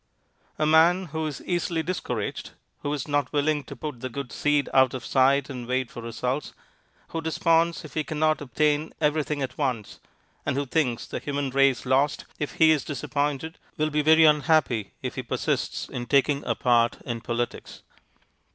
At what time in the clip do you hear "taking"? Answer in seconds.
16.07-16.43